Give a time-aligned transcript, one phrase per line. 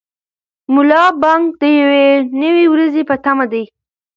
[0.73, 2.05] ملا بانګ د یوې
[2.41, 3.63] نوې ورځې په تمه دی.